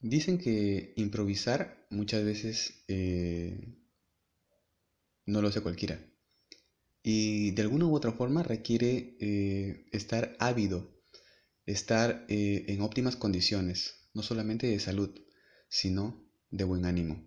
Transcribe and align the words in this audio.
Dicen 0.00 0.38
que 0.38 0.92
improvisar 0.96 1.86
muchas 1.90 2.24
veces 2.24 2.84
eh, 2.86 3.76
no 5.26 5.42
lo 5.42 5.48
hace 5.48 5.60
cualquiera. 5.60 6.00
Y 7.02 7.50
de 7.52 7.62
alguna 7.62 7.86
u 7.86 7.94
otra 7.94 8.12
forma 8.12 8.44
requiere 8.44 9.16
eh, 9.20 9.86
estar 9.90 10.36
ávido, 10.38 11.02
estar 11.66 12.26
eh, 12.28 12.66
en 12.68 12.80
óptimas 12.82 13.16
condiciones, 13.16 14.08
no 14.14 14.22
solamente 14.22 14.68
de 14.68 14.78
salud, 14.78 15.10
sino 15.68 16.30
de 16.50 16.64
buen 16.64 16.84
ánimo. 16.84 17.20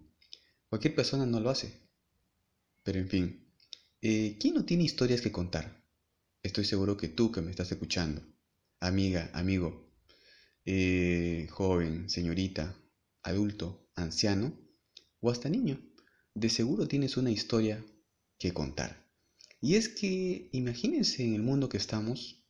Cualquier 0.70 0.96
persona 0.96 1.26
no 1.26 1.42
lo 1.42 1.50
hace. 1.50 1.74
Pero 2.84 3.00
en 3.00 3.10
fin, 3.10 3.54
¿quién 4.00 4.54
no 4.56 4.66
tiene 4.66 4.84
historias 4.84 5.22
que 5.22 5.32
contar? 5.32 5.86
Estoy 6.42 6.66
seguro 6.66 6.98
que 6.98 7.10
tú 7.10 7.32
que 7.32 7.42
me 7.42 7.52
estás 7.52 7.72
escuchando, 7.72 8.24
amiga, 8.80 9.30
amigo, 9.34 9.91
eh, 10.66 11.48
joven, 11.50 12.10
señorita, 12.10 12.76
adulto, 13.24 13.90
anciano 13.96 14.58
o 15.20 15.32
hasta 15.32 15.50
niño, 15.50 15.80
de 16.34 16.50
seguro 16.50 16.88
tienes 16.88 17.18
una 17.18 17.32
historia 17.32 17.86
que 18.38 18.54
contar. 18.54 19.10
Y 19.60 19.76
es 19.76 19.90
que 19.90 20.50
imagínense 20.54 21.24
en 21.24 21.36
el 21.36 21.44
mundo 21.44 21.70
que 21.70 21.78
estamos, 21.78 22.44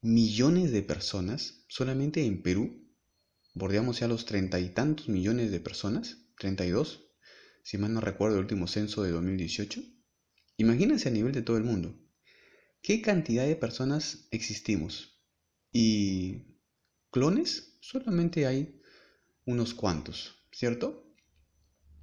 millones 0.00 0.70
de 0.70 0.82
personas, 0.82 1.64
solamente 1.68 2.24
en 2.24 2.42
Perú, 2.42 2.88
bordeamos 3.54 4.00
ya 4.00 4.08
los 4.08 4.26
treinta 4.26 4.60
y 4.60 4.68
tantos 4.68 5.08
millones 5.08 5.50
de 5.50 5.60
personas, 5.60 6.28
32, 6.38 7.08
si 7.64 7.78
mal 7.78 7.92
no 7.92 8.00
recuerdo 8.00 8.36
el 8.36 8.42
último 8.42 8.68
censo 8.68 9.02
de 9.02 9.10
2018. 9.10 9.82
Imagínense 10.58 11.08
a 11.08 11.12
nivel 11.12 11.32
de 11.32 11.42
todo 11.42 11.56
el 11.56 11.64
mundo 11.64 11.98
qué 12.86 13.02
cantidad 13.02 13.44
de 13.44 13.56
personas 13.56 14.28
existimos. 14.30 15.20
Y 15.72 16.55
clones 17.16 17.78
solamente 17.80 18.46
hay 18.46 18.78
unos 19.46 19.72
cuantos, 19.72 20.34
¿cierto? 20.52 21.10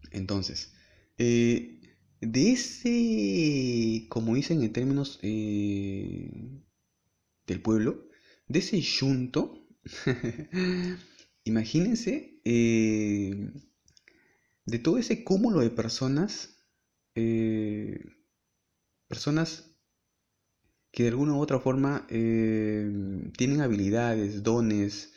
Entonces, 0.10 0.74
eh, 1.20 1.80
de 2.20 2.52
ese, 2.52 4.08
como 4.10 4.34
dicen 4.34 4.64
en 4.64 4.74
términos 4.74 5.20
eh, 5.22 6.64
del 7.46 7.62
pueblo, 7.62 8.10
de 8.48 8.58
ese 8.58 8.82
yunto, 8.82 9.68
imagínense 11.44 12.42
eh, 12.44 13.52
de 14.66 14.80
todo 14.80 14.98
ese 14.98 15.24
cúmulo 15.24 15.60
de 15.60 15.70
personas, 15.70 16.58
personas 19.08 19.73
que 20.94 21.04
de 21.04 21.10
alguna 21.10 21.34
u 21.34 21.40
otra 21.42 21.60
forma 21.60 22.06
eh, 22.10 23.32
tienen 23.36 23.62
habilidades, 23.62 24.44
dones, 24.44 25.12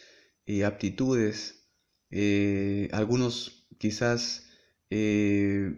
eh, 0.46 0.64
aptitudes. 0.64 1.68
Eh, 2.10 2.88
algunos 2.92 3.68
quizás 3.78 4.42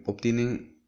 obtienen 0.05 0.85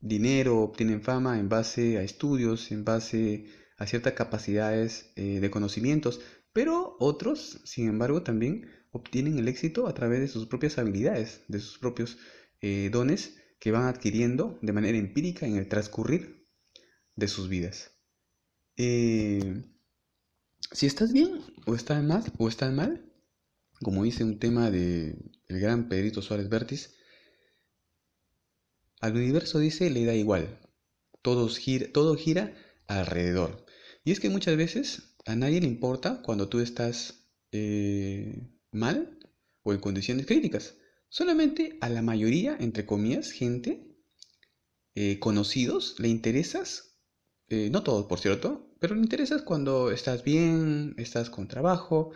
dinero, 0.00 0.60
obtienen 0.60 1.00
fama 1.02 1.38
en 1.38 1.48
base 1.48 1.96
a 1.98 2.02
estudios, 2.02 2.70
en 2.72 2.84
base 2.84 3.46
a 3.78 3.86
ciertas 3.86 4.14
capacidades 4.14 5.12
de 5.16 5.50
conocimientos, 5.50 6.20
pero 6.52 6.96
otros, 6.98 7.62
sin 7.64 7.88
embargo, 7.88 8.22
también 8.22 8.68
obtienen 8.90 9.38
el 9.38 9.48
éxito 9.48 9.86
a 9.86 9.94
través 9.94 10.20
de 10.20 10.28
sus 10.28 10.46
propias 10.46 10.76
habilidades, 10.78 11.42
de 11.48 11.60
sus 11.60 11.78
propios 11.78 12.18
dones 12.90 13.36
que 13.60 13.70
van 13.70 13.84
adquiriendo 13.86 14.58
de 14.60 14.72
manera 14.72 14.98
empírica 14.98 15.46
en 15.46 15.56
el 15.56 15.68
transcurrir 15.68 16.48
de 17.14 17.28
sus 17.28 17.48
vidas. 17.48 17.92
Eh, 18.76 19.64
si 20.72 20.86
estás 20.86 21.12
bien 21.12 21.40
o 21.66 21.74
estás 21.74 22.02
mal, 22.02 22.24
o 22.38 22.48
estás 22.48 22.72
mal, 22.72 23.04
como 23.82 24.04
dice 24.04 24.24
un 24.24 24.38
tema 24.38 24.70
de 24.70 25.16
el 25.48 25.60
gran 25.60 25.88
Pedrito 25.88 26.22
Suárez 26.22 26.48
Vértiz, 26.48 26.94
al 29.00 29.16
universo 29.16 29.58
dice 29.58 29.90
le 29.90 30.04
da 30.04 30.14
igual, 30.14 30.58
todo 31.22 31.48
gira, 31.48 32.54
alrededor. 32.86 33.64
Y 34.04 34.12
es 34.12 34.20
que 34.20 34.30
muchas 34.30 34.56
veces 34.56 35.16
a 35.26 35.36
nadie 35.36 35.60
le 35.60 35.66
importa 35.66 36.22
cuando 36.22 36.48
tú 36.48 36.60
estás 36.60 37.28
eh, 37.52 38.48
mal 38.70 39.18
o 39.62 39.72
en 39.72 39.80
condiciones 39.80 40.26
críticas. 40.26 40.74
Solamente 41.08 41.78
a 41.80 41.88
la 41.88 42.02
mayoría, 42.02 42.56
entre 42.58 42.86
comillas, 42.86 43.30
gente, 43.32 43.86
eh, 44.94 45.18
conocidos, 45.18 45.96
le 45.98 46.08
interesas 46.08 46.91
eh, 47.52 47.68
no 47.70 47.82
todos, 47.82 48.06
por 48.06 48.18
cierto, 48.18 48.74
pero 48.80 48.94
le 48.94 49.02
interesas 49.02 49.42
cuando 49.42 49.90
estás 49.90 50.24
bien, 50.24 50.94
estás 50.96 51.28
con 51.30 51.48
trabajo, 51.48 52.12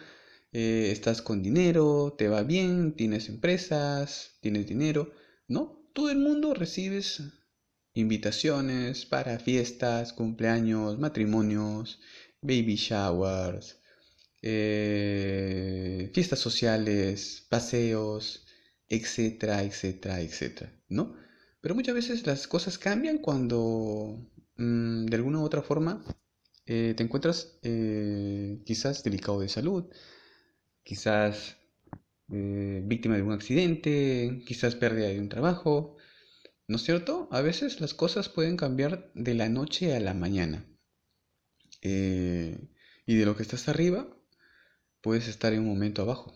eh, 0.52 0.88
estás 0.92 1.20
con 1.22 1.42
dinero, 1.42 2.14
te 2.18 2.28
va 2.28 2.42
bien, 2.42 2.94
tienes 2.96 3.28
empresas, 3.28 4.38
tienes 4.40 4.66
dinero, 4.66 5.12
¿no? 5.48 5.90
Todo 5.92 6.10
el 6.10 6.18
mundo 6.18 6.54
recibes 6.54 7.22
invitaciones 7.94 9.06
para 9.06 9.38
fiestas, 9.38 10.12
cumpleaños, 10.14 10.98
matrimonios, 10.98 12.00
baby 12.40 12.76
showers, 12.76 13.80
eh, 14.42 16.10
fiestas 16.14 16.38
sociales, 16.38 17.46
paseos, 17.50 18.46
etcétera, 18.88 19.62
etcétera, 19.64 20.20
etcétera, 20.20 20.72
¿no? 20.88 21.14
Pero 21.60 21.74
muchas 21.74 21.94
veces 21.94 22.26
las 22.26 22.46
cosas 22.46 22.78
cambian 22.78 23.18
cuando 23.18 24.30
Mm, 24.56 25.06
de 25.06 25.16
alguna 25.16 25.40
u 25.40 25.44
otra 25.44 25.62
forma 25.62 26.02
eh, 26.66 26.94
te 26.96 27.02
encuentras 27.04 27.58
eh, 27.62 28.60
quizás 28.64 29.02
delicado 29.04 29.40
de 29.40 29.48
salud, 29.48 29.84
quizás 30.84 31.58
eh, 32.32 32.82
víctima 32.84 33.16
de 33.16 33.22
un 33.22 33.32
accidente, 33.32 34.42
quizás 34.46 34.74
pérdida 34.76 35.08
de 35.08 35.20
un 35.20 35.28
trabajo, 35.28 35.96
¿no 36.68 36.76
es 36.76 36.82
cierto? 36.84 37.28
A 37.32 37.42
veces 37.42 37.80
las 37.80 37.94
cosas 37.94 38.28
pueden 38.30 38.56
cambiar 38.56 39.12
de 39.14 39.34
la 39.34 39.48
noche 39.48 39.96
a 39.96 40.00
la 40.00 40.14
mañana. 40.14 40.66
y 41.82 43.14
de 43.16 43.24
lo 43.26 43.36
que 43.36 43.42
estás 43.42 43.68
arriba, 43.68 44.06
puedes 45.02 45.28
estar 45.28 45.52
en 45.52 45.60
un 45.60 45.68
momento 45.68 46.02
abajo. 46.02 46.34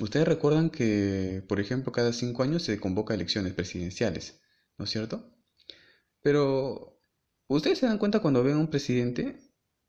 Ustedes 0.00 0.28
recuerdan 0.28 0.68
que, 0.68 1.42
por 1.48 1.60
ejemplo, 1.60 1.92
cada 1.92 2.12
cinco 2.12 2.42
años 2.42 2.62
se 2.62 2.78
convoca 2.78 3.14
elecciones 3.14 3.54
presidenciales, 3.54 4.40
¿no 4.76 4.84
es 4.84 4.90
cierto? 4.90 5.32
Pero, 6.22 7.00
¿ustedes 7.48 7.78
se 7.78 7.86
dan 7.86 7.98
cuenta 7.98 8.20
cuando 8.20 8.42
ven 8.42 8.54
a 8.56 8.60
un 8.60 8.70
presidente 8.70 9.38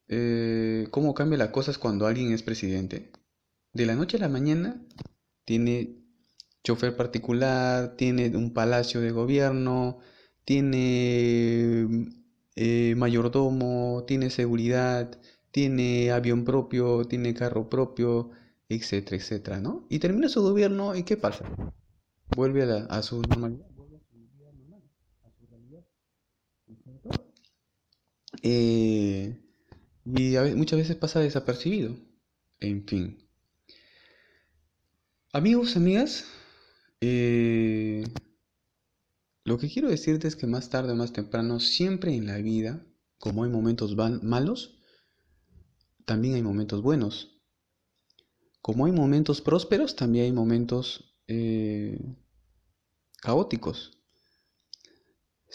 eh, 0.08 0.88
cómo 0.92 1.14
cambian 1.14 1.40
las 1.40 1.50
cosas 1.50 1.78
cuando 1.78 2.08
alguien 2.08 2.34
es 2.34 2.44
presidente? 2.44 3.12
De 3.74 3.86
la 3.86 3.96
noche 3.96 4.18
a 4.18 4.22
la 4.22 4.30
mañana 4.30 4.86
tiene 5.46 6.04
chofer 6.64 6.96
particular, 6.96 7.96
tiene 7.98 8.36
un 8.38 8.54
palacio 8.54 9.02
de 9.02 9.12
gobierno, 9.12 10.00
tiene 10.46 11.88
eh, 12.56 12.96
mayordomo, 12.98 14.04
tiene 14.08 14.30
seguridad, 14.30 15.20
tiene 15.52 16.12
avión 16.12 16.46
propio, 16.46 17.06
tiene 17.06 17.34
carro 17.34 17.70
propio, 17.70 18.32
etcétera, 18.70 19.18
etcétera, 19.18 19.60
¿no? 19.62 19.86
Y 19.90 20.00
termina 20.00 20.30
su 20.30 20.42
gobierno 20.42 20.96
y 20.96 21.04
¿qué 21.04 21.18
pasa? 21.18 21.46
Vuelve 22.30 22.64
a, 22.64 22.86
a 22.86 23.04
su 23.04 23.26
normalidad. 23.26 23.73
Eh, 28.42 29.40
y 30.06 30.36
muchas 30.56 30.80
veces 30.80 30.96
pasa 30.96 31.20
desapercibido. 31.20 31.96
En 32.60 32.86
fin. 32.86 33.28
Amigos, 35.32 35.76
amigas, 35.76 36.26
eh, 37.02 38.04
lo 39.44 39.58
que 39.58 39.70
quiero 39.70 39.90
decirte 39.90 40.28
es 40.28 40.36
que 40.36 40.48
más 40.48 40.70
tarde 40.70 40.94
o 40.94 40.96
más 40.96 41.12
temprano, 41.12 41.60
siempre 41.60 42.14
en 42.14 42.28
la 42.28 42.38
vida, 42.38 42.86
como 43.18 43.44
hay 43.44 43.50
momentos 43.50 43.96
malos, 44.24 44.78
también 46.06 46.36
hay 46.36 46.44
momentos 46.44 46.82
buenos. 46.82 47.42
Como 48.62 48.86
hay 48.86 48.92
momentos 48.92 49.42
prósperos, 49.42 49.96
también 49.96 50.26
hay 50.26 50.32
momentos 50.32 51.18
eh, 51.28 52.00
caóticos. 53.22 54.03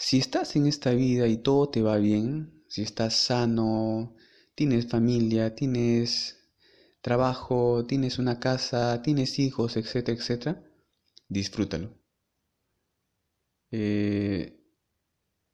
Si 0.01 0.17
estás 0.17 0.55
en 0.55 0.65
esta 0.65 0.91
vida 0.91 1.27
y 1.27 1.39
todo 1.39 1.69
te 1.69 1.81
va 1.81 1.97
bien, 1.97 2.63
si 2.69 2.83
estás 2.83 3.15
sano, 3.15 4.15
tienes 4.55 4.87
familia, 4.87 5.55
tienes 5.55 6.37
trabajo, 7.01 7.85
tienes 7.85 8.17
una 8.17 8.39
casa, 8.39 9.01
tienes 9.01 9.39
hijos, 9.39 9.75
etcétera, 9.75 10.17
etcétera, 10.17 10.63
disfrútalo. 11.27 11.99
Eh, 13.71 14.63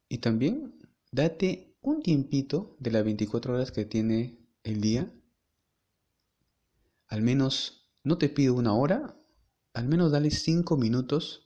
y 0.08 0.18
también 0.18 0.78
date 1.10 1.76
un 1.80 2.00
tiempito 2.00 2.76
de 2.78 2.92
las 2.92 3.04
24 3.04 3.52
horas 3.52 3.72
que 3.72 3.84
tiene 3.84 4.38
el 4.62 4.80
día. 4.80 5.12
Al 7.08 7.20
menos, 7.20 7.90
no 8.04 8.16
te 8.16 8.28
pido 8.28 8.54
una 8.54 8.74
hora, 8.74 9.18
al 9.74 9.88
menos 9.88 10.12
dale 10.12 10.30
5 10.30 10.76
minutos 10.76 11.45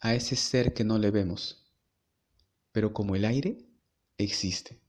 a 0.00 0.14
ese 0.14 0.36
ser 0.36 0.74
que 0.74 0.84
no 0.84 0.98
le 0.98 1.10
vemos. 1.10 1.70
Pero 2.72 2.92
como 2.92 3.16
el 3.16 3.24
aire, 3.24 3.68
existe. 4.18 4.80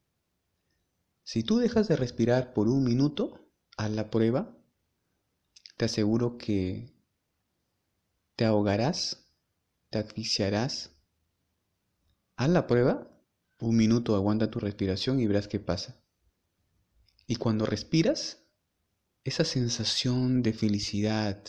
Si 1.24 1.44
tú 1.44 1.58
dejas 1.58 1.88
de 1.88 1.96
respirar 1.96 2.54
por 2.54 2.68
un 2.68 2.84
minuto, 2.84 3.42
a 3.78 3.90
la 3.90 4.12
prueba, 4.12 4.58
te 5.78 5.86
aseguro 5.86 6.38
que 6.38 6.94
te 8.36 8.46
ahogarás, 8.46 9.28
te 9.90 10.00
asfixiarás. 10.00 10.92
Haz 12.36 12.50
la 12.50 12.68
prueba, 12.68 13.12
un 13.60 13.76
minuto 13.78 14.16
aguanta 14.16 14.52
tu 14.52 14.60
respiración 14.60 15.20
y 15.20 15.28
verás 15.28 15.48
qué 15.48 15.60
pasa. 15.60 16.00
Y 17.28 17.36
cuando 17.38 17.66
respiras, 17.66 18.44
esa 19.24 19.44
sensación 19.44 20.42
de 20.42 20.54
felicidad, 20.54 21.44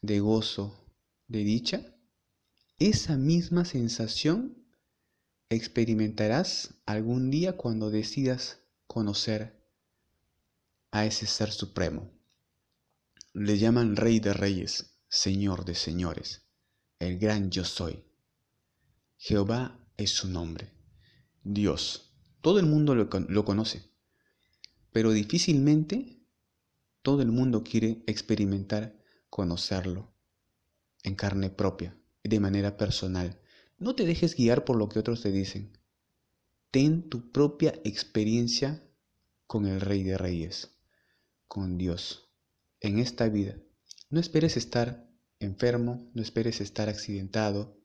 de 0.00 0.20
gozo, 0.20 0.92
de 1.26 1.38
dicha, 1.40 1.97
esa 2.78 3.16
misma 3.16 3.64
sensación 3.64 4.64
experimentarás 5.48 6.74
algún 6.86 7.30
día 7.30 7.56
cuando 7.56 7.90
decidas 7.90 8.60
conocer 8.86 9.58
a 10.90 11.04
ese 11.04 11.26
ser 11.26 11.50
supremo. 11.50 12.10
Le 13.32 13.58
llaman 13.58 13.96
Rey 13.96 14.20
de 14.20 14.32
Reyes, 14.32 15.00
Señor 15.08 15.64
de 15.64 15.74
Señores, 15.74 16.42
el 16.98 17.18
gran 17.18 17.50
yo 17.50 17.64
soy. 17.64 18.04
Jehová 19.16 19.84
es 19.96 20.10
su 20.10 20.28
nombre. 20.28 20.72
Dios. 21.42 22.04
Todo 22.40 22.60
el 22.60 22.66
mundo 22.66 22.94
lo, 22.94 23.08
lo 23.28 23.44
conoce, 23.44 23.90
pero 24.92 25.10
difícilmente 25.10 26.22
todo 27.02 27.22
el 27.22 27.32
mundo 27.32 27.64
quiere 27.64 28.04
experimentar 28.06 28.96
conocerlo 29.28 30.14
en 31.02 31.16
carne 31.16 31.50
propia, 31.50 31.98
de 32.28 32.40
manera 32.40 32.76
personal. 32.76 33.40
No 33.78 33.94
te 33.94 34.04
dejes 34.04 34.34
guiar 34.34 34.64
por 34.64 34.76
lo 34.76 34.88
que 34.88 34.98
otros 34.98 35.22
te 35.22 35.30
dicen. 35.30 35.78
Ten 36.70 37.08
tu 37.08 37.30
propia 37.32 37.80
experiencia 37.84 38.84
con 39.46 39.66
el 39.66 39.80
Rey 39.80 40.02
de 40.02 40.18
Reyes, 40.18 40.76
con 41.46 41.78
Dios, 41.78 42.30
en 42.80 42.98
esta 42.98 43.28
vida. 43.28 43.56
No 44.10 44.20
esperes 44.20 44.56
estar 44.56 45.08
enfermo, 45.40 46.10
no 46.14 46.22
esperes 46.22 46.60
estar 46.60 46.88
accidentado, 46.88 47.78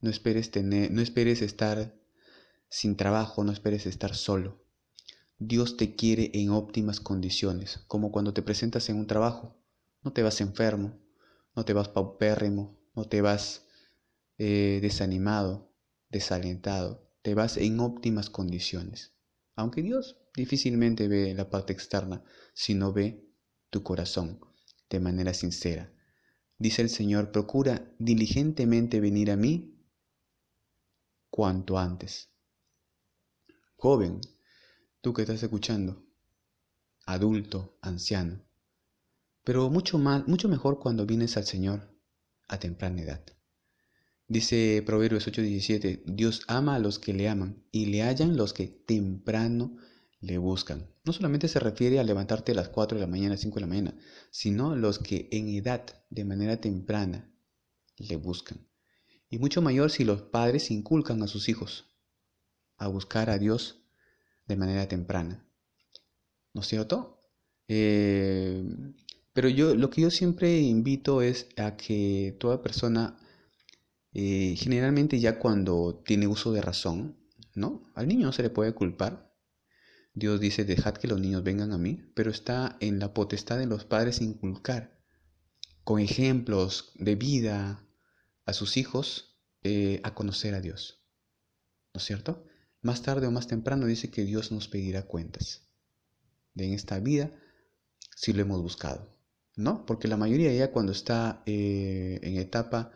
no 0.00 0.10
esperes 0.10 0.50
tener, 0.50 0.90
no 0.90 1.00
esperes 1.00 1.42
estar 1.42 1.94
sin 2.68 2.96
trabajo, 2.96 3.44
no 3.44 3.52
esperes 3.52 3.86
estar 3.86 4.14
solo. 4.14 4.64
Dios 5.38 5.76
te 5.76 5.94
quiere 5.94 6.30
en 6.34 6.50
óptimas 6.50 6.98
condiciones, 7.00 7.80
como 7.86 8.10
cuando 8.10 8.34
te 8.34 8.42
presentas 8.42 8.88
en 8.88 8.96
un 8.96 9.06
trabajo. 9.06 9.56
No 10.02 10.12
te 10.12 10.22
vas 10.22 10.40
enfermo, 10.40 10.98
no 11.54 11.64
te 11.64 11.72
vas 11.72 11.88
paupérrimo, 11.88 12.80
no 12.94 13.04
te 13.04 13.20
vas 13.20 13.67
eh, 14.38 14.78
desanimado, 14.80 15.72
desalentado, 16.08 17.10
te 17.22 17.34
vas 17.34 17.56
en 17.56 17.80
óptimas 17.80 18.30
condiciones. 18.30 19.12
Aunque 19.56 19.82
Dios 19.82 20.16
difícilmente 20.34 21.08
ve 21.08 21.34
la 21.34 21.50
parte 21.50 21.72
externa, 21.72 22.22
sino 22.54 22.92
ve 22.92 23.28
tu 23.70 23.82
corazón 23.82 24.40
de 24.88 25.00
manera 25.00 25.34
sincera. 25.34 25.92
Dice 26.58 26.82
el 26.82 26.88
Señor, 26.88 27.32
procura 27.32 27.92
diligentemente 27.98 29.00
venir 29.00 29.30
a 29.30 29.36
mí 29.36 29.76
cuanto 31.30 31.78
antes. 31.78 32.30
Joven, 33.76 34.20
tú 35.00 35.12
que 35.12 35.22
estás 35.22 35.42
escuchando, 35.42 36.04
adulto, 37.06 37.78
anciano, 37.80 38.44
pero 39.44 39.70
mucho 39.70 39.98
más, 39.98 40.26
mucho 40.26 40.48
mejor 40.48 40.78
cuando 40.78 41.06
vienes 41.06 41.36
al 41.36 41.44
Señor 41.44 41.94
a 42.48 42.58
temprana 42.58 43.02
edad. 43.02 43.24
Dice 44.28 44.82
Proverbios 44.84 45.26
8:17, 45.26 46.02
Dios 46.06 46.42
ama 46.48 46.76
a 46.76 46.78
los 46.78 46.98
que 46.98 47.14
le 47.14 47.28
aman 47.28 47.64
y 47.72 47.86
le 47.86 48.02
hallan 48.02 48.36
los 48.36 48.52
que 48.52 48.66
temprano 48.66 49.76
le 50.20 50.38
buscan. 50.38 50.90
No 51.04 51.12
solamente 51.12 51.48
se 51.48 51.60
refiere 51.60 51.98
a 51.98 52.04
levantarte 52.04 52.52
a 52.52 52.54
las 52.54 52.68
4 52.68 52.98
de 52.98 53.00
la 53.00 53.10
mañana, 53.10 53.36
5 53.36 53.54
de 53.54 53.60
la 53.60 53.66
mañana, 53.66 53.94
sino 54.30 54.76
los 54.76 54.98
que 54.98 55.28
en 55.32 55.48
edad, 55.48 55.84
de 56.10 56.24
manera 56.24 56.60
temprana, 56.60 57.32
le 57.96 58.16
buscan. 58.16 58.68
Y 59.30 59.38
mucho 59.38 59.62
mayor 59.62 59.90
si 59.90 60.04
los 60.04 60.22
padres 60.22 60.70
inculcan 60.70 61.22
a 61.22 61.26
sus 61.26 61.48
hijos 61.48 61.86
a 62.76 62.88
buscar 62.88 63.30
a 63.30 63.38
Dios 63.38 63.82
de 64.46 64.56
manera 64.56 64.88
temprana. 64.88 65.46
¿No 66.54 66.62
es 66.62 66.68
cierto? 66.68 67.22
Eh, 67.68 68.64
pero 69.32 69.48
yo 69.48 69.74
lo 69.74 69.90
que 69.90 70.00
yo 70.02 70.10
siempre 70.10 70.58
invito 70.60 71.22
es 71.22 71.48
a 71.56 71.76
que 71.76 72.36
toda 72.40 72.62
persona, 72.62 73.18
eh, 74.20 74.56
generalmente 74.56 75.20
ya 75.20 75.38
cuando 75.38 76.02
tiene 76.04 76.26
uso 76.26 76.50
de 76.50 76.60
razón, 76.60 77.16
¿no? 77.54 77.84
Al 77.94 78.08
niño 78.08 78.26
no 78.26 78.32
se 78.32 78.42
le 78.42 78.50
puede 78.50 78.74
culpar. 78.74 79.32
Dios 80.12 80.40
dice, 80.40 80.64
dejad 80.64 80.94
que 80.94 81.06
los 81.06 81.20
niños 81.20 81.44
vengan 81.44 81.70
a 81.70 81.78
mí, 81.78 82.10
pero 82.16 82.32
está 82.32 82.76
en 82.80 82.98
la 82.98 83.14
potestad 83.14 83.58
de 83.58 83.66
los 83.66 83.84
padres 83.84 84.20
inculcar 84.20 84.98
con 85.84 86.00
ejemplos 86.00 86.90
de 86.96 87.14
vida 87.14 87.86
a 88.44 88.52
sus 88.54 88.76
hijos 88.76 89.38
eh, 89.62 90.00
a 90.02 90.16
conocer 90.16 90.56
a 90.56 90.60
Dios. 90.60 91.06
¿No 91.94 91.98
es 91.98 92.04
cierto? 92.04 92.44
Más 92.82 93.02
tarde 93.02 93.28
o 93.28 93.30
más 93.30 93.46
temprano 93.46 93.86
dice 93.86 94.10
que 94.10 94.24
Dios 94.24 94.50
nos 94.50 94.66
pedirá 94.66 95.02
cuentas 95.06 95.70
de 96.54 96.66
en 96.66 96.72
esta 96.72 96.98
vida 96.98 97.30
si 98.16 98.32
lo 98.32 98.42
hemos 98.42 98.60
buscado. 98.62 99.16
¿no? 99.54 99.86
Porque 99.86 100.08
la 100.08 100.16
mayoría 100.16 100.52
ya 100.52 100.72
cuando 100.72 100.90
está 100.90 101.44
eh, 101.46 102.18
en 102.24 102.36
etapa 102.36 102.90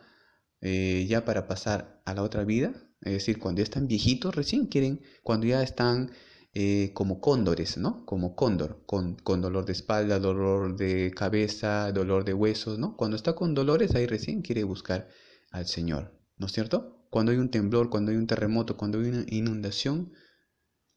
eh, 0.65 1.05
ya 1.09 1.25
para 1.25 1.45
pasar 1.45 2.01
a 2.05 2.13
la 2.13 2.23
otra 2.23 2.45
vida, 2.45 2.73
es 3.01 3.11
decir, 3.11 3.37
cuando 3.37 3.59
ya 3.59 3.63
están 3.63 3.85
viejitos, 3.85 4.33
recién 4.33 4.67
quieren, 4.67 5.01
cuando 5.21 5.45
ya 5.45 5.61
están 5.61 6.11
eh, 6.53 6.91
como 6.93 7.19
cóndores, 7.19 7.77
¿no? 7.77 8.05
Como 8.05 8.33
cóndor, 8.33 8.81
con, 8.85 9.15
con, 9.15 9.41
dolor 9.41 9.65
de 9.65 9.73
espalda, 9.73 10.19
dolor 10.19 10.77
de 10.77 11.11
cabeza, 11.13 11.91
dolor 11.91 12.23
de 12.23 12.33
huesos, 12.33 12.79
¿no? 12.79 12.95
Cuando 12.95 13.17
está 13.17 13.35
con 13.35 13.53
dolores, 13.53 13.93
ahí 13.93 14.05
recién 14.07 14.41
quiere 14.41 14.63
buscar 14.63 15.09
al 15.51 15.67
Señor, 15.67 16.17
¿no 16.37 16.45
es 16.45 16.53
cierto? 16.53 17.05
Cuando 17.09 17.33
hay 17.33 17.39
un 17.39 17.49
temblor, 17.49 17.89
cuando 17.89 18.11
hay 18.11 18.17
un 18.17 18.27
terremoto, 18.27 18.77
cuando 18.77 18.99
hay 18.99 19.09
una 19.09 19.25
inundación, 19.27 20.13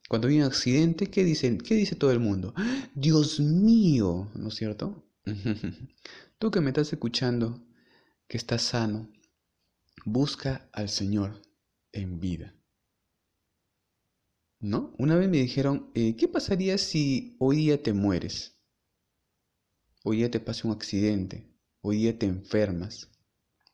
cuando 0.08 0.28
hay 0.28 0.36
un 0.36 0.44
accidente, 0.44 1.10
¿qué? 1.10 1.24
¿Qué 1.24 1.74
dice 1.74 1.96
todo 1.96 2.12
el 2.12 2.20
mundo? 2.20 2.54
¡Ah! 2.54 2.88
Dios 2.94 3.40
mío, 3.40 4.30
¿no 4.36 4.48
es 4.48 4.54
cierto? 4.54 5.10
Tú 6.38 6.52
que 6.52 6.60
me 6.60 6.68
estás 6.68 6.92
escuchando, 6.92 7.66
que 8.28 8.36
estás 8.36 8.62
sano, 8.62 9.10
busca 10.06 10.70
al 10.72 10.88
Señor 10.88 11.42
en 11.92 12.20
vida. 12.20 12.54
¿No? 14.60 14.94
Una 14.98 15.16
vez 15.16 15.28
me 15.28 15.38
dijeron, 15.38 15.90
eh, 15.94 16.16
¿qué 16.16 16.28
pasaría 16.28 16.78
si 16.78 17.36
hoy 17.40 17.56
día 17.56 17.82
te 17.82 17.92
mueres? 17.92 18.56
Hoy 20.04 20.18
día 20.18 20.30
te 20.30 20.40
pasa 20.40 20.68
un 20.68 20.74
accidente, 20.74 21.52
hoy 21.82 21.98
día 21.98 22.18
te 22.18 22.26
enfermas 22.26 23.10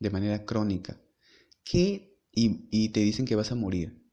de 0.01 0.11
manera 0.11 0.45
crónica. 0.45 1.01
¿Qué? 1.63 2.19
Y, 2.33 2.89
te 2.89 3.01
dicen 3.01 3.27
que 3.27 3.37
vas 3.37 3.53
a 3.53 3.55
morir. 3.55 4.11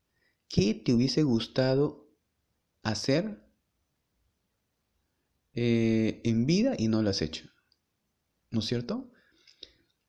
¿Qué 0.50 0.74
te 0.74 0.94
hubiese 0.94 1.24
gustado 1.24 2.14
hacer 2.84 3.50
eh, 5.54 6.20
en 6.26 6.46
vida 6.46 6.76
y 6.78 6.90
no 6.90 7.02
lo 7.02 7.10
has 7.10 7.22
hecho. 7.22 7.50
¿No 8.52 8.60
es 8.60 8.66
cierto? 8.66 9.10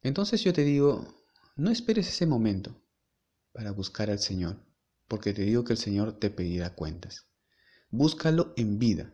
Entonces 0.03 0.43
yo 0.43 0.53
te 0.53 0.65
digo, 0.65 1.20
no 1.61 1.71
esperes 1.71 2.09
ese 2.09 2.25
momento 2.25 2.83
para 3.53 3.71
buscar 3.71 4.09
al 4.09 4.19
Señor, 4.19 4.65
porque 5.07 5.35
te 5.35 5.43
digo 5.43 5.63
que 5.63 5.75
el 5.75 5.79
Señor 5.79 6.19
te 6.19 6.31
pedirá 6.31 6.75
cuentas. 6.75 7.27
Búscalo 7.91 8.55
en 8.57 8.79
vida, 8.79 9.13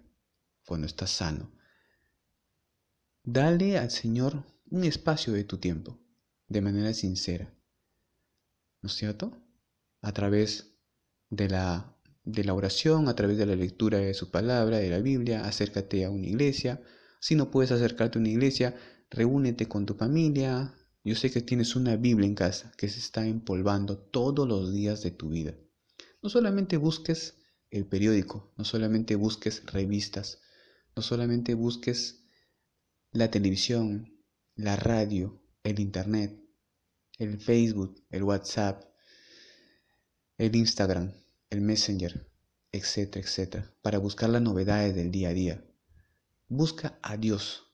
cuando 0.64 0.86
estás 0.86 1.10
sano. 1.10 1.52
Dale 3.24 3.78
al 3.78 3.90
Señor 3.90 4.44
un 4.70 4.84
espacio 4.84 5.32
de 5.32 5.42
tu 5.42 5.58
tiempo, 5.58 5.98
de 6.46 6.60
manera 6.60 6.94
sincera. 6.94 7.52
¿No 8.80 8.86
es 8.86 8.94
cierto? 8.94 9.42
A 10.00 10.12
través 10.12 10.78
de 11.30 11.48
la 11.48 11.98
de 12.22 12.44
la 12.44 12.54
oración, 12.54 13.08
a 13.08 13.16
través 13.16 13.38
de 13.38 13.46
la 13.46 13.56
lectura 13.56 13.98
de 13.98 14.14
su 14.14 14.30
palabra, 14.30 14.78
de 14.78 14.90
la 14.90 15.00
Biblia, 15.00 15.46
acércate 15.46 16.04
a 16.04 16.10
una 16.10 16.26
iglesia. 16.26 16.80
Si 17.18 17.34
no 17.34 17.50
puedes 17.50 17.72
acercarte 17.72 18.18
a 18.18 18.20
una 18.20 18.30
iglesia, 18.30 18.76
reúnete 19.10 19.66
con 19.66 19.84
tu 19.84 19.94
familia. 19.94 20.72
Yo 21.06 21.14
sé 21.14 21.30
que 21.30 21.40
tienes 21.40 21.76
una 21.76 21.94
Biblia 21.94 22.26
en 22.26 22.34
casa 22.34 22.72
que 22.76 22.88
se 22.88 22.98
está 22.98 23.25
empolvando 23.25 23.96
todos 23.96 24.48
los 24.48 24.75
días 24.75 25.04
de 25.04 25.12
tu 25.12 25.28
vida. 25.28 25.54
No 26.20 26.28
solamente 26.28 26.78
busques 26.78 27.36
el 27.70 27.86
periódico, 27.86 28.52
no 28.56 28.64
solamente 28.64 29.14
busques 29.14 29.64
revistas, 29.66 30.40
no 30.96 31.02
solamente 31.02 31.54
busques 31.54 32.25
la 33.12 33.30
televisión, 33.30 34.18
la 34.56 34.75
radio, 34.75 35.40
el 35.62 35.78
internet, 35.78 36.42
el 37.18 37.38
Facebook, 37.40 38.02
el 38.10 38.25
WhatsApp, 38.25 38.82
el 40.38 40.56
Instagram 40.56 41.12
el 41.50 41.60
Messenger, 41.60 42.28
etcétera, 42.72 43.25
etcétera, 43.25 43.72
para 43.80 43.98
buscar 43.98 44.28
las 44.28 44.42
novedades 44.42 44.96
del 44.96 45.12
día 45.12 45.28
a 45.28 45.34
día. 45.34 45.64
Busca 46.48 46.98
a 47.00 47.16
Dios. 47.16 47.65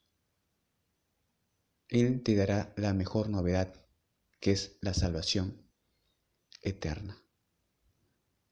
Él 1.93 2.23
te 2.23 2.35
dará 2.35 2.73
la 2.77 2.95
mejor 2.95 3.29
novedad, 3.29 3.75
que 4.41 4.53
es 4.53 4.79
la 4.81 4.95
salvación 4.95 5.63
eterna. 6.63 7.23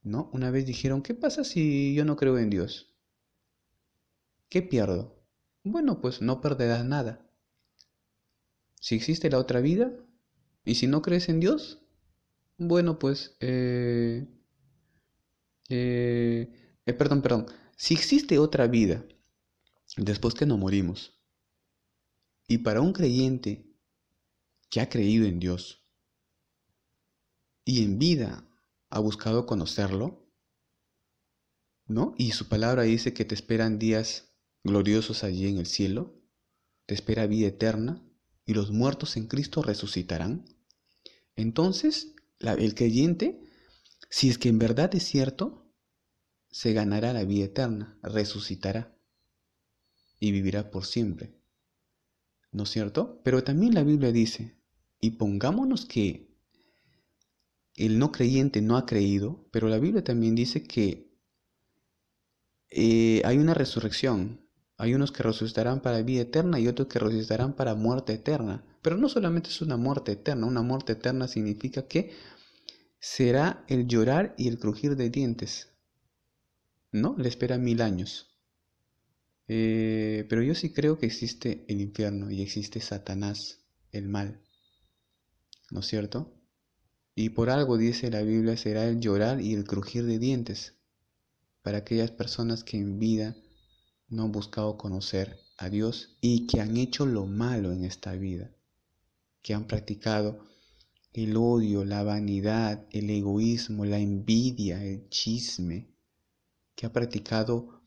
¿No? 0.02 0.28
Una 0.34 0.50
vez 0.50 0.66
dijeron, 0.66 1.02
¿qué 1.02 1.14
pasa 1.14 1.42
si 1.42 1.94
yo 1.94 2.04
no 2.04 2.16
creo 2.16 2.38
en 2.38 2.50
Dios? 2.50 2.94
¿Qué 4.50 4.60
pierdo? 4.60 5.24
Bueno, 5.64 6.02
pues 6.02 6.20
no 6.20 6.42
perderás 6.42 6.84
nada. 6.84 7.26
si 8.78 8.94
existe 8.94 9.30
la 9.30 9.38
otra 9.38 9.60
vida, 9.60 9.90
y 10.64 10.74
si 10.74 10.86
no 10.86 11.00
crees 11.00 11.28
en 11.30 11.40
Dios, 11.40 11.82
bueno, 12.58 12.98
pues, 12.98 13.36
eh, 13.40 14.26
eh, 15.70 16.76
eh, 16.84 16.92
perdón, 16.92 17.22
perdón, 17.22 17.46
si 17.76 17.94
existe 17.94 18.38
otra 18.38 18.66
vida 18.66 19.02
después 19.96 20.34
que 20.34 20.46
no 20.46 20.58
morimos, 20.58 21.19
y 22.50 22.58
para 22.58 22.80
un 22.80 22.92
creyente 22.92 23.64
que 24.70 24.80
ha 24.80 24.88
creído 24.88 25.24
en 25.24 25.38
Dios 25.38 25.86
y 27.64 27.84
en 27.84 28.00
vida 28.00 28.44
ha 28.88 28.98
buscado 28.98 29.46
conocerlo, 29.46 30.28
¿no? 31.86 32.12
Y 32.18 32.32
su 32.32 32.48
palabra 32.48 32.82
dice 32.82 33.14
que 33.14 33.24
te 33.24 33.36
esperan 33.36 33.78
días 33.78 34.34
gloriosos 34.64 35.22
allí 35.22 35.46
en 35.46 35.58
el 35.58 35.66
cielo, 35.66 36.20
te 36.86 36.94
espera 36.96 37.28
vida 37.28 37.46
eterna 37.46 38.04
y 38.44 38.54
los 38.54 38.72
muertos 38.72 39.16
en 39.16 39.28
Cristo 39.28 39.62
resucitarán. 39.62 40.44
Entonces, 41.36 42.16
el 42.40 42.74
creyente, 42.74 43.44
si 44.10 44.28
es 44.28 44.38
que 44.38 44.48
en 44.48 44.58
verdad 44.58 44.92
es 44.96 45.04
cierto, 45.04 45.72
se 46.50 46.72
ganará 46.72 47.12
la 47.12 47.22
vida 47.22 47.44
eterna, 47.44 47.96
resucitará 48.02 48.98
y 50.18 50.32
vivirá 50.32 50.72
por 50.72 50.84
siempre. 50.84 51.39
¿No 52.52 52.64
es 52.64 52.70
cierto? 52.70 53.20
Pero 53.22 53.44
también 53.44 53.74
la 53.74 53.84
Biblia 53.84 54.12
dice, 54.12 54.56
y 55.00 55.12
pongámonos 55.12 55.86
que 55.86 56.30
el 57.76 57.98
no 57.98 58.12
creyente 58.12 58.60
no 58.60 58.76
ha 58.76 58.86
creído, 58.86 59.48
pero 59.50 59.68
la 59.68 59.78
Biblia 59.78 60.04
también 60.04 60.34
dice 60.34 60.62
que 60.62 61.10
eh, 62.70 63.22
hay 63.24 63.38
una 63.38 63.54
resurrección. 63.54 64.46
Hay 64.76 64.94
unos 64.94 65.12
que 65.12 65.22
resucitarán 65.22 65.80
para 65.80 66.02
vida 66.02 66.22
eterna 66.22 66.58
y 66.58 66.66
otros 66.66 66.88
que 66.88 66.98
resucitarán 66.98 67.54
para 67.54 67.74
muerte 67.74 68.14
eterna. 68.14 68.64
Pero 68.80 68.96
no 68.96 69.08
solamente 69.08 69.50
es 69.50 69.60
una 69.60 69.76
muerte 69.76 70.12
eterna, 70.12 70.46
una 70.46 70.62
muerte 70.62 70.92
eterna 70.92 71.28
significa 71.28 71.86
que 71.86 72.12
será 72.98 73.64
el 73.68 73.86
llorar 73.86 74.34
y 74.38 74.48
el 74.48 74.58
crujir 74.58 74.96
de 74.96 75.10
dientes. 75.10 75.68
¿No? 76.92 77.14
Le 77.18 77.28
espera 77.28 77.58
mil 77.58 77.82
años. 77.82 78.29
Eh, 79.52 80.26
pero 80.28 80.44
yo 80.44 80.54
sí 80.54 80.72
creo 80.72 80.96
que 80.96 81.06
existe 81.06 81.64
el 81.66 81.80
infierno 81.80 82.30
y 82.30 82.40
existe 82.40 82.80
Satanás, 82.80 83.58
el 83.90 84.06
mal. 84.06 84.40
¿No 85.72 85.80
es 85.80 85.86
cierto? 85.86 86.32
Y 87.16 87.30
por 87.30 87.50
algo 87.50 87.76
dice 87.76 88.12
la 88.12 88.22
Biblia 88.22 88.56
será 88.56 88.86
el 88.86 89.00
llorar 89.00 89.40
y 89.40 89.54
el 89.54 89.64
crujir 89.64 90.06
de 90.06 90.20
dientes 90.20 90.74
para 91.62 91.78
aquellas 91.78 92.12
personas 92.12 92.62
que 92.62 92.76
en 92.76 93.00
vida 93.00 93.36
no 94.08 94.22
han 94.22 94.30
buscado 94.30 94.78
conocer 94.78 95.40
a 95.58 95.68
Dios 95.68 96.16
y 96.20 96.46
que 96.46 96.60
han 96.60 96.76
hecho 96.76 97.04
lo 97.04 97.26
malo 97.26 97.72
en 97.72 97.84
esta 97.84 98.12
vida, 98.12 98.54
que 99.42 99.52
han 99.52 99.66
practicado 99.66 100.46
el 101.12 101.36
odio, 101.36 101.84
la 101.84 102.04
vanidad, 102.04 102.86
el 102.92 103.10
egoísmo, 103.10 103.84
la 103.84 103.98
envidia, 103.98 104.84
el 104.84 105.08
chisme, 105.08 105.88
que 106.76 106.86
ha 106.86 106.92
practicado 106.92 107.79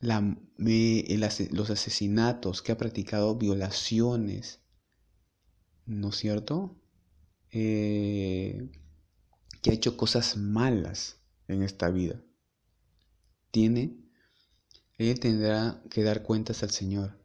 los 0.00 1.70
asesinatos, 1.70 2.62
que 2.62 2.72
ha 2.72 2.78
practicado 2.78 3.36
violaciones, 3.36 4.60
¿no 5.86 6.10
es 6.10 6.16
cierto? 6.16 6.76
Eh, 7.50 8.70
que 9.60 9.70
ha 9.70 9.74
hecho 9.74 9.96
cosas 9.96 10.36
malas 10.36 11.16
en 11.48 11.62
esta 11.62 11.90
vida. 11.90 12.22
Tiene, 13.50 13.96
él 14.98 15.18
tendrá 15.18 15.82
que 15.90 16.02
dar 16.02 16.22
cuentas 16.22 16.62
al 16.62 16.70
Señor. 16.70 17.18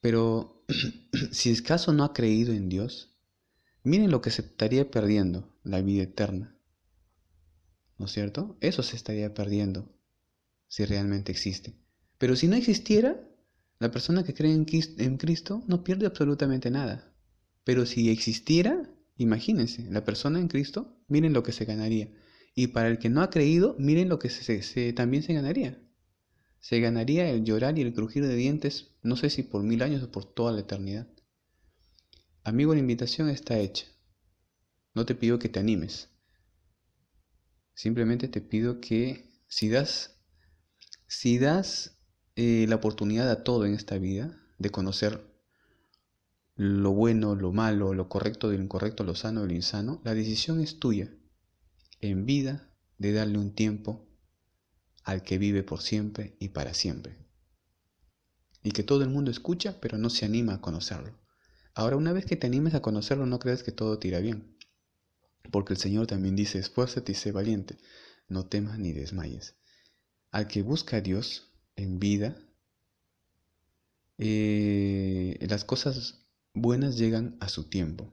Pero 0.00 0.64
si 1.32 1.50
es 1.50 1.62
caso 1.62 1.92
no 1.92 2.04
ha 2.04 2.12
creído 2.14 2.52
en 2.52 2.68
Dios, 2.68 3.16
miren 3.84 4.10
lo 4.10 4.20
que 4.22 4.30
se 4.30 4.42
estaría 4.42 4.90
perdiendo, 4.90 5.56
la 5.62 5.80
vida 5.82 6.02
eterna. 6.02 6.56
¿No 7.98 8.06
es 8.06 8.12
cierto? 8.12 8.56
Eso 8.60 8.82
se 8.82 8.96
estaría 8.96 9.34
perdiendo 9.34 9.93
si 10.68 10.84
realmente 10.84 11.32
existe. 11.32 11.76
Pero 12.18 12.36
si 12.36 12.48
no 12.48 12.56
existiera, 12.56 13.28
la 13.78 13.90
persona 13.90 14.24
que 14.24 14.34
cree 14.34 14.52
en 14.52 15.16
Cristo 15.16 15.62
no 15.66 15.84
pierde 15.84 16.06
absolutamente 16.06 16.70
nada. 16.70 17.14
Pero 17.64 17.86
si 17.86 18.10
existiera, 18.10 18.90
imagínense, 19.16 19.90
la 19.90 20.04
persona 20.04 20.38
en 20.38 20.48
Cristo, 20.48 20.98
miren 21.08 21.32
lo 21.32 21.42
que 21.42 21.52
se 21.52 21.64
ganaría. 21.64 22.12
Y 22.54 22.68
para 22.68 22.88
el 22.88 22.98
que 22.98 23.10
no 23.10 23.20
ha 23.22 23.30
creído, 23.30 23.74
miren 23.78 24.08
lo 24.08 24.18
que 24.18 24.30
también 24.94 25.22
se 25.22 25.34
ganaría. 25.34 25.82
Se 26.60 26.80
ganaría 26.80 27.28
el 27.28 27.44
llorar 27.44 27.78
y 27.78 27.82
el 27.82 27.92
crujir 27.92 28.26
de 28.26 28.36
dientes, 28.36 28.92
no 29.02 29.16
sé 29.16 29.28
si 29.28 29.42
por 29.42 29.62
mil 29.62 29.82
años 29.82 30.02
o 30.02 30.10
por 30.10 30.24
toda 30.24 30.52
la 30.52 30.60
eternidad. 30.60 31.08
Amigo, 32.42 32.74
la 32.74 32.80
invitación 32.80 33.28
está 33.28 33.58
hecha. 33.58 33.86
No 34.94 35.04
te 35.04 35.14
pido 35.14 35.38
que 35.38 35.48
te 35.48 35.58
animes. 35.58 36.10
Simplemente 37.74 38.28
te 38.28 38.40
pido 38.40 38.80
que 38.80 39.42
si 39.48 39.68
das 39.68 40.13
si 41.06 41.38
das 41.38 41.98
eh, 42.36 42.66
la 42.68 42.76
oportunidad 42.76 43.30
a 43.30 43.44
todo 43.44 43.66
en 43.66 43.74
esta 43.74 43.98
vida 43.98 44.40
de 44.58 44.70
conocer 44.70 45.32
lo 46.56 46.92
bueno, 46.92 47.34
lo 47.34 47.52
malo, 47.52 47.94
lo 47.94 48.08
correcto 48.08 48.48
lo 48.48 48.54
incorrecto, 48.54 49.04
lo 49.04 49.14
sano 49.14 49.42
de 49.42 49.48
lo 49.48 49.54
insano, 49.54 50.00
la 50.04 50.14
decisión 50.14 50.60
es 50.60 50.78
tuya, 50.78 51.12
en 52.00 52.26
vida, 52.26 52.70
de 52.98 53.12
darle 53.12 53.38
un 53.38 53.54
tiempo 53.54 54.06
al 55.02 55.22
que 55.22 55.36
vive 55.36 55.62
por 55.62 55.82
siempre 55.82 56.36
y 56.38 56.50
para 56.50 56.74
siempre. 56.74 57.18
Y 58.62 58.70
que 58.70 58.84
todo 58.84 59.02
el 59.02 59.10
mundo 59.10 59.30
escucha, 59.30 59.80
pero 59.80 59.98
no 59.98 60.10
se 60.10 60.24
anima 60.24 60.54
a 60.54 60.60
conocerlo. 60.60 61.18
Ahora, 61.74 61.96
una 61.96 62.12
vez 62.12 62.24
que 62.24 62.36
te 62.36 62.46
animes 62.46 62.74
a 62.74 62.82
conocerlo, 62.82 63.26
no 63.26 63.38
creas 63.40 63.62
que 63.62 63.72
todo 63.72 63.98
te 63.98 64.18
bien. 64.20 64.56
Porque 65.50 65.74
el 65.74 65.78
Señor 65.78 66.06
también 66.06 66.36
dice, 66.36 66.58
esfuérzate 66.58 67.12
y 67.12 67.14
sé 67.16 67.32
valiente, 67.32 67.78
no 68.28 68.46
temas 68.46 68.78
ni 68.78 68.92
desmayes 68.92 69.56
al 70.34 70.48
que 70.48 70.62
busca 70.62 70.96
a 70.96 71.00
Dios 71.00 71.52
en 71.76 72.00
vida, 72.00 72.36
eh, 74.18 75.38
las 75.48 75.64
cosas 75.64 76.26
buenas 76.52 76.98
llegan 76.98 77.36
a 77.38 77.48
su 77.48 77.68
tiempo, 77.68 78.12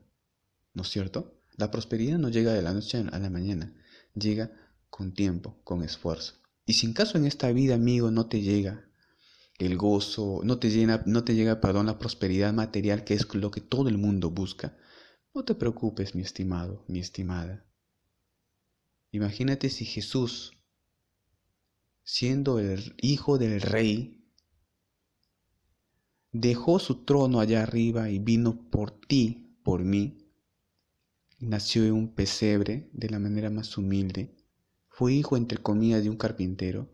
¿no 0.72 0.82
es 0.82 0.88
cierto? 0.88 1.42
La 1.56 1.72
prosperidad 1.72 2.18
no 2.18 2.28
llega 2.28 2.52
de 2.52 2.62
la 2.62 2.72
noche 2.72 2.98
a 2.98 3.18
la 3.18 3.28
mañana, 3.28 3.74
llega 4.14 4.52
con 4.88 5.14
tiempo, 5.14 5.58
con 5.64 5.82
esfuerzo. 5.82 6.34
Y 6.64 6.74
si 6.74 6.86
en 6.86 6.92
caso 6.92 7.18
en 7.18 7.26
esta 7.26 7.50
vida, 7.50 7.74
amigo, 7.74 8.12
no 8.12 8.26
te 8.26 8.40
llega 8.40 8.88
el 9.58 9.76
gozo, 9.76 10.42
no 10.44 10.60
te, 10.60 10.70
llena, 10.70 11.02
no 11.06 11.24
te 11.24 11.34
llega, 11.34 11.60
perdón, 11.60 11.86
la 11.86 11.98
prosperidad 11.98 12.52
material, 12.52 13.02
que 13.02 13.14
es 13.14 13.34
lo 13.34 13.50
que 13.50 13.60
todo 13.60 13.88
el 13.88 13.98
mundo 13.98 14.30
busca, 14.30 14.78
no 15.34 15.44
te 15.44 15.56
preocupes, 15.56 16.14
mi 16.14 16.22
estimado, 16.22 16.84
mi 16.86 17.00
estimada. 17.00 17.66
Imagínate 19.10 19.70
si 19.70 19.84
Jesús 19.84 20.52
siendo 22.02 22.58
el 22.58 22.94
hijo 23.00 23.38
del 23.38 23.60
rey, 23.60 24.22
dejó 26.32 26.78
su 26.78 27.04
trono 27.04 27.40
allá 27.40 27.62
arriba 27.62 28.10
y 28.10 28.18
vino 28.18 28.68
por 28.70 28.90
ti, 28.90 29.58
por 29.62 29.84
mí. 29.84 30.18
Nació 31.38 31.84
en 31.84 31.92
un 31.92 32.14
pesebre 32.14 32.88
de 32.92 33.10
la 33.10 33.18
manera 33.18 33.50
más 33.50 33.76
humilde. 33.76 34.34
Fue 34.88 35.12
hijo, 35.12 35.36
entre 35.36 35.58
comillas, 35.58 36.02
de 36.02 36.10
un 36.10 36.16
carpintero. 36.16 36.88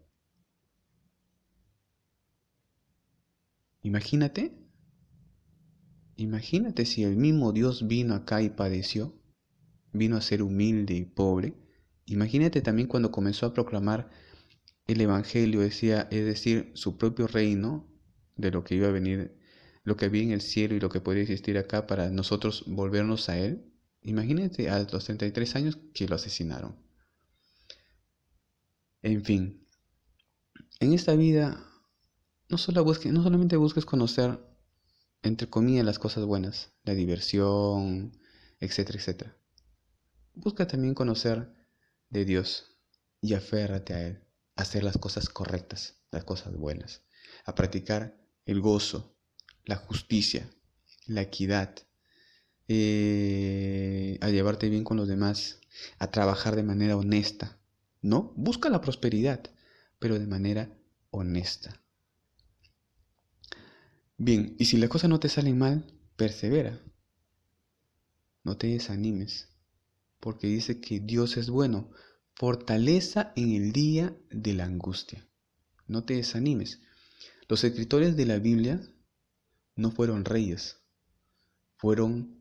Imagínate, 3.82 4.66
imagínate 6.16 6.84
si 6.84 7.04
el 7.04 7.16
mismo 7.16 7.52
Dios 7.52 7.86
vino 7.86 8.14
acá 8.14 8.42
y 8.42 8.50
padeció, 8.50 9.14
vino 9.92 10.16
a 10.16 10.20
ser 10.20 10.42
humilde 10.42 10.94
y 10.94 11.04
pobre. 11.04 11.54
Imagínate 12.06 12.60
también 12.60 12.88
cuando 12.88 13.12
comenzó 13.12 13.46
a 13.46 13.52
proclamar 13.52 14.10
el 14.88 15.02
Evangelio 15.02 15.60
decía, 15.60 16.08
es 16.10 16.24
decir, 16.24 16.72
su 16.74 16.96
propio 16.96 17.26
reino, 17.26 17.86
de 18.36 18.50
lo 18.50 18.64
que 18.64 18.74
iba 18.74 18.88
a 18.88 18.90
venir, 18.90 19.38
lo 19.84 19.96
que 19.96 20.06
había 20.06 20.22
en 20.22 20.32
el 20.32 20.40
cielo 20.40 20.74
y 20.74 20.80
lo 20.80 20.88
que 20.88 21.00
podía 21.00 21.22
existir 21.22 21.58
acá 21.58 21.86
para 21.86 22.08
nosotros 22.08 22.64
volvernos 22.66 23.28
a 23.28 23.38
Él. 23.38 23.70
Imagínate 24.02 24.70
a 24.70 24.78
los 24.90 25.04
33 25.04 25.56
años 25.56 25.78
que 25.92 26.08
lo 26.08 26.14
asesinaron. 26.14 26.76
En 29.02 29.24
fin, 29.24 29.66
en 30.80 30.94
esta 30.94 31.14
vida 31.14 31.62
no, 32.48 32.56
solo 32.56 32.82
no 32.84 33.22
solamente 33.22 33.56
busques 33.56 33.84
conocer, 33.84 34.40
entre 35.22 35.50
comillas, 35.50 35.84
las 35.84 35.98
cosas 35.98 36.24
buenas, 36.24 36.72
la 36.84 36.94
diversión, 36.94 38.16
etcétera, 38.58 38.98
etcétera. 38.98 39.36
Busca 40.32 40.66
también 40.66 40.94
conocer 40.94 41.52
de 42.08 42.24
Dios 42.24 42.78
y 43.20 43.34
aférrate 43.34 43.92
a 43.92 44.06
Él 44.06 44.27
hacer 44.58 44.82
las 44.82 44.98
cosas 44.98 45.28
correctas, 45.28 45.94
las 46.10 46.24
cosas 46.24 46.56
buenas, 46.56 47.02
a 47.44 47.54
practicar 47.54 48.18
el 48.44 48.60
gozo, 48.60 49.16
la 49.64 49.76
justicia, 49.76 50.50
la 51.06 51.22
equidad, 51.22 51.76
eh, 52.66 54.18
a 54.20 54.28
llevarte 54.30 54.68
bien 54.68 54.82
con 54.82 54.96
los 54.96 55.06
demás, 55.06 55.60
a 55.98 56.10
trabajar 56.10 56.56
de 56.56 56.64
manera 56.64 56.96
honesta. 56.96 57.60
No, 58.02 58.32
busca 58.36 58.68
la 58.68 58.80
prosperidad, 58.80 59.48
pero 60.00 60.18
de 60.18 60.26
manera 60.26 60.76
honesta. 61.10 61.80
Bien, 64.16 64.56
y 64.58 64.64
si 64.64 64.76
las 64.76 64.90
cosas 64.90 65.08
no 65.08 65.20
te 65.20 65.28
salen 65.28 65.56
mal, 65.56 65.86
persevera. 66.16 66.82
No 68.42 68.56
te 68.56 68.66
desanimes, 68.66 69.50
porque 70.18 70.48
dice 70.48 70.80
que 70.80 70.98
Dios 70.98 71.36
es 71.36 71.48
bueno, 71.48 71.92
fortaleza 72.38 73.32
en 73.34 73.50
el 73.50 73.72
día 73.72 74.16
de 74.30 74.54
la 74.54 74.64
angustia. 74.64 75.28
No 75.88 76.04
te 76.04 76.14
desanimes. 76.14 76.80
Los 77.48 77.64
escritores 77.64 78.16
de 78.16 78.26
la 78.26 78.38
Biblia 78.38 78.80
no 79.74 79.90
fueron 79.90 80.24
reyes, 80.24 80.76
fueron 81.78 82.38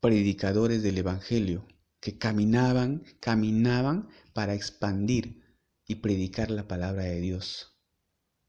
predicadores 0.00 0.82
del 0.82 0.98
Evangelio, 0.98 1.64
que 2.00 2.18
caminaban, 2.18 3.04
caminaban 3.20 4.08
para 4.32 4.52
expandir 4.52 5.44
y 5.86 5.96
predicar 5.96 6.50
la 6.50 6.66
palabra 6.66 7.04
de 7.04 7.20
Dios. 7.20 7.78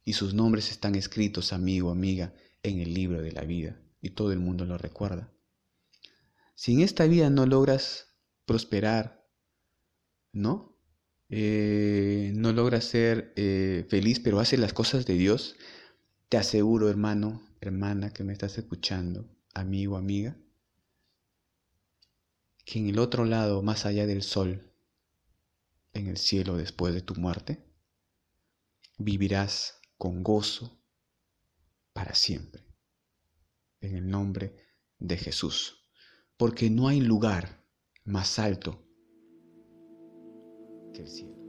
Y 0.03 0.13
sus 0.13 0.33
nombres 0.33 0.71
están 0.71 0.95
escritos, 0.95 1.53
amigo, 1.53 1.91
amiga, 1.91 2.33
en 2.63 2.79
el 2.79 2.95
libro 2.95 3.21
de 3.21 3.33
la 3.33 3.43
vida, 3.43 3.79
y 4.01 4.09
todo 4.09 4.31
el 4.31 4.39
mundo 4.39 4.65
lo 4.65 4.79
recuerda. 4.79 5.31
Si 6.55 6.73
en 6.73 6.81
esta 6.81 7.05
vida 7.05 7.29
no 7.29 7.45
logras 7.45 8.15
prosperar, 8.47 9.29
¿no? 10.31 10.76
Eh, 11.29 12.31
no 12.35 12.53
logras 12.53 12.85
ser 12.85 13.33
eh, 13.35 13.85
feliz, 13.89 14.19
pero 14.19 14.39
haces 14.39 14.59
las 14.59 14.73
cosas 14.73 15.05
de 15.05 15.15
Dios, 15.15 15.55
te 16.29 16.37
aseguro, 16.37 16.89
hermano, 16.89 17.41
hermana 17.61 18.13
que 18.13 18.23
me 18.23 18.33
estás 18.33 18.57
escuchando, 18.57 19.29
amigo, 19.53 19.97
amiga, 19.97 20.37
que 22.65 22.79
en 22.79 22.89
el 22.89 22.99
otro 22.99 23.25
lado, 23.25 23.61
más 23.61 23.85
allá 23.85 24.05
del 24.05 24.23
sol, 24.23 24.71
en 25.93 26.07
el 26.07 26.17
cielo 26.17 26.57
después 26.57 26.93
de 26.93 27.01
tu 27.01 27.15
muerte, 27.15 27.65
vivirás 28.97 29.79
con 29.97 30.23
gozo 30.23 30.81
para 31.93 32.13
siempre. 32.13 32.65
En 33.81 33.95
el 33.95 34.07
nombre 34.07 34.55
de 34.99 35.17
Jesús 35.17 35.77
porque 36.37 36.69
no 36.69 36.87
hay 36.87 37.01
lugar 37.01 37.65
más 38.05 38.39
alto 38.39 38.86
hacia 40.97 41.03
el 41.03 41.09
cielo. 41.09 41.46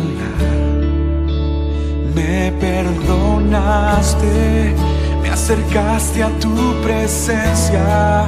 Me 2.13 2.51
perdonaste, 2.59 4.75
me 5.23 5.29
acercaste 5.29 6.21
a 6.21 6.29
tu 6.39 6.53
presencia, 6.83 8.27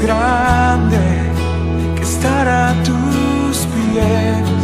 grande 0.00 1.32
que 1.96 2.02
estar 2.02 2.46
a 2.48 2.74
tus 2.84 3.66
pies. 3.66 4.57